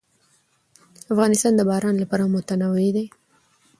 افغانستان 1.13 1.53
د 1.55 1.61
باران 1.69 1.95
له 1.99 2.05
پلوه 2.11 2.31
متنوع 2.35 2.87
دی. 2.95 3.05